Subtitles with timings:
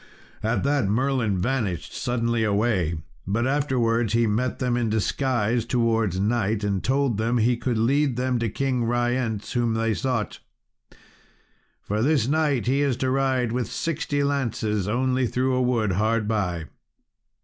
[0.41, 2.95] At that Merlin vanished suddenly away;
[3.27, 8.17] but afterwards he met them in disguise towards night, and told them he could lead
[8.17, 10.39] them to King Ryence, whom they sought.
[11.83, 16.27] "For this night he is to ride with sixty lances only through a wood hard
[16.27, 16.65] by."